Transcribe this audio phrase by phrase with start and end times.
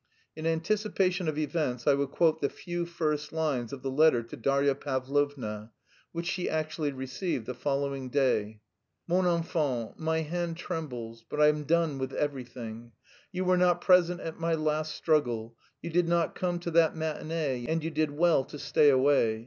[0.35, 4.35] In anticipation of events I will quote the few first lines of the letter to
[4.35, 5.71] Darya Pavlovna,
[6.11, 8.61] which she actually received the following day:
[9.07, 12.93] "Mon enfant, my hand trembles, but I've done with everything.
[13.31, 17.67] You were not present at my last struggle: you did not come to that matinée,
[17.69, 19.39] and you did well to stay away.